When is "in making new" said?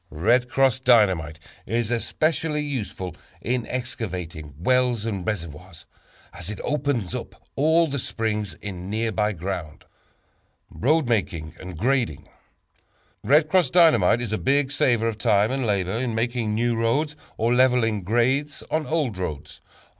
15.97-16.75